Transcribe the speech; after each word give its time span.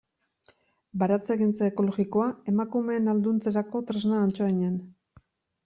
Baratzegintza 1.03 1.67
ekologikoa 1.73 2.31
emakumeen 2.53 3.13
ahalduntzerako 3.13 3.85
tresna 3.93 4.25
Antsoainen. 4.25 4.85